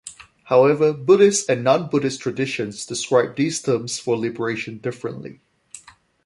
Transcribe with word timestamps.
However, 0.45 0.93
Buddhist 0.93 1.47
and 1.47 1.63
non-Buddhist 1.63 2.21
traditions 2.21 2.87
describe 2.87 3.35
these 3.35 3.61
terms 3.61 3.99
for 3.99 4.17
liberation 4.17 4.79
differently. 4.79 5.41